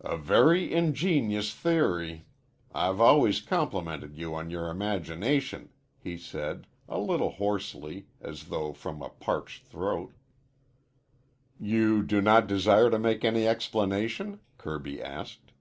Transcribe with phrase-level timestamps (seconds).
[0.00, 2.24] "A very ingenious theory.
[2.74, 9.02] I've always complimented you on your imagination," he said, a little hoarsely, as though from
[9.02, 10.14] a parched throat.
[11.60, 15.52] "You do not desire to make any explanation?" Kirby asked.